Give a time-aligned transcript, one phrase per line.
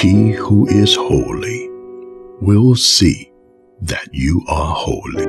[0.00, 1.68] He who is holy
[2.40, 3.30] will see
[3.82, 5.26] that you are holy.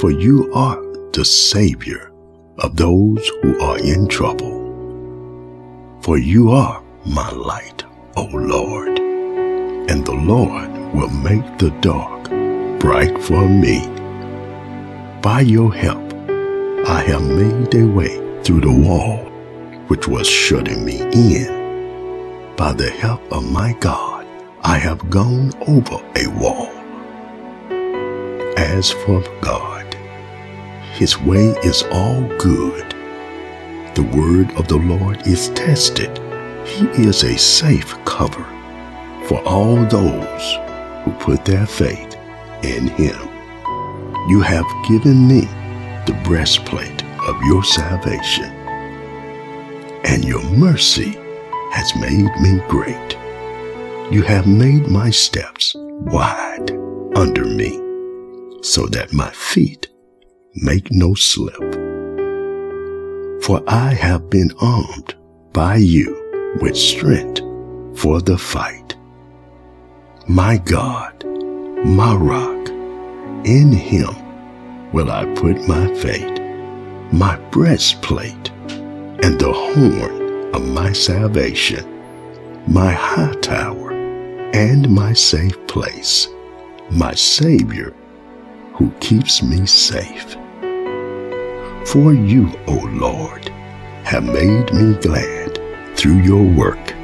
[0.00, 0.82] For you are
[1.12, 2.10] the Savior
[2.58, 4.58] of those who are in trouble.
[6.02, 7.84] For you are my light,
[8.16, 12.24] O Lord, and the Lord will make the dark
[12.80, 13.86] bright for me.
[15.22, 16.12] By your help,
[16.88, 19.18] I have made a way through the wall
[19.86, 21.63] which was shutting me in.
[22.56, 24.24] By the help of my God,
[24.62, 26.70] I have gone over a wall.
[28.56, 29.92] As for God,
[30.92, 32.94] his way is all good.
[33.96, 36.16] The word of the Lord is tested.
[36.64, 38.46] He is a safe cover
[39.26, 40.58] for all those
[41.04, 42.16] who put their faith
[42.62, 43.18] in him.
[44.28, 45.40] You have given me
[46.06, 48.52] the breastplate of your salvation,
[50.04, 51.18] and your mercy
[51.74, 53.18] has made me great.
[54.12, 56.70] You have made my steps wide
[57.16, 57.72] under me,
[58.62, 59.88] so that my feet
[60.54, 61.60] make no slip.
[63.42, 65.16] For I have been armed
[65.52, 67.40] by you with strength
[67.98, 68.94] for the fight.
[70.28, 71.24] My God,
[71.84, 72.68] my rock,
[73.44, 74.14] in him
[74.92, 76.40] will I put my faith,
[77.12, 78.50] my breastplate,
[79.24, 80.23] and the horn
[80.54, 81.84] of my salvation,
[82.68, 83.90] my high tower,
[84.54, 86.28] and my safe place,
[86.90, 87.92] my Savior
[88.74, 90.36] who keeps me safe.
[91.86, 93.48] For you, O Lord,
[94.04, 95.58] have made me glad
[95.96, 96.94] through your work.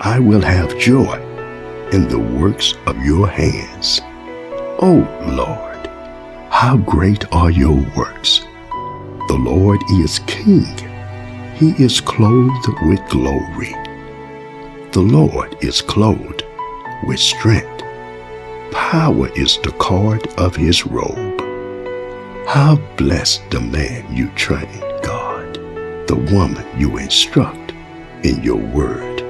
[0.00, 1.18] I will have joy
[1.92, 4.02] in the works of your hands.
[4.80, 5.86] O Lord,
[6.50, 8.40] how great are your works!
[9.28, 10.87] The Lord is King.
[11.58, 13.74] He is clothed with glory.
[14.92, 16.44] The Lord is clothed
[17.04, 17.82] with strength.
[18.70, 21.40] Power is the cord of his robe.
[22.46, 24.68] How blessed the man you train,
[25.02, 25.54] God,
[26.06, 27.72] the woman you instruct
[28.22, 29.24] in your word.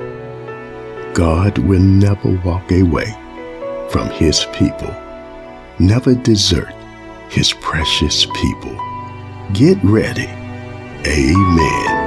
[1.14, 3.10] God will never walk away
[3.88, 4.94] from his people,
[5.78, 6.74] never desert
[7.30, 8.76] his precious people.
[9.54, 10.28] Get ready.
[11.06, 11.97] Amen.